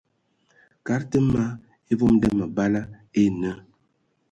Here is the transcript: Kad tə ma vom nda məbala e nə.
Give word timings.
Kad 0.85 1.01
tə 1.11 1.19
ma 1.31 1.45
vom 1.97 2.11
nda 2.15 2.29
məbala 2.39 2.81
e 3.21 3.23
nə. 3.39 3.51